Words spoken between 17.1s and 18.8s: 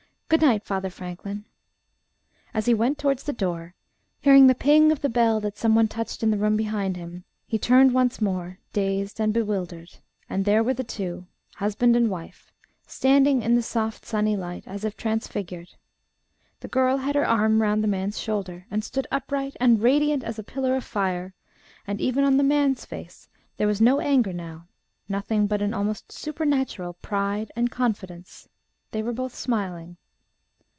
her arm round the man's shoulder,